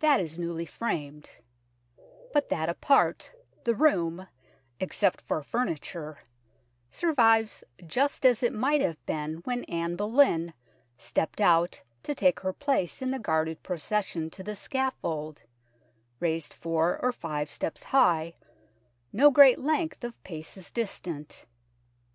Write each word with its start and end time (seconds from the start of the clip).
That 0.00 0.20
is 0.20 0.38
newly 0.38 0.66
framed; 0.66 1.30
but 2.34 2.50
that 2.50 2.68
apart, 2.68 3.32
the 3.64 3.74
room, 3.74 4.26
except 4.78 5.22
for 5.22 5.42
furniture, 5.42 6.18
survives 6.90 7.64
just 7.86 8.26
as 8.26 8.42
it 8.42 8.52
might 8.52 8.82
have 8.82 9.02
been 9.06 9.36
when 9.46 9.64
Anne 9.64 9.96
Boleyn 9.96 10.52
stepped 10.98 11.40
out 11.40 11.80
to 12.02 12.14
take 12.14 12.40
her 12.40 12.52
place 12.52 13.00
in 13.00 13.10
the 13.10 13.18
guarded 13.18 13.62
procession 13.62 14.28
to 14.32 14.42
the 14.42 14.54
scaffold, 14.54 15.40
raised 16.20 16.52
four 16.52 17.00
or 17.02 17.10
five 17.10 17.50
steps 17.50 17.84
high 17.84 18.34
no 19.14 19.30
great 19.30 19.58
length 19.58 20.04
of 20.04 20.22
paces 20.24 20.70
distant. 20.70 21.46